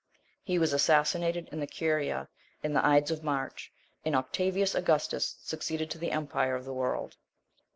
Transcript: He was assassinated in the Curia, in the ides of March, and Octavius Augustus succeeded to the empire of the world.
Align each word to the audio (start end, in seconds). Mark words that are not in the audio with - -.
He 0.41 0.57
was 0.57 0.73
assassinated 0.73 1.47
in 1.51 1.59
the 1.59 1.67
Curia, 1.67 2.27
in 2.63 2.73
the 2.73 2.83
ides 2.83 3.11
of 3.11 3.23
March, 3.23 3.71
and 4.03 4.15
Octavius 4.15 4.73
Augustus 4.73 5.35
succeeded 5.43 5.91
to 5.91 5.99
the 5.99 6.09
empire 6.11 6.55
of 6.55 6.65
the 6.65 6.73
world. 6.73 7.17